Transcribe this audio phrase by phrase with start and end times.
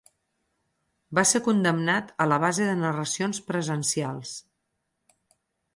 [1.19, 4.35] Va ser condemnat a la base de narracions presencials.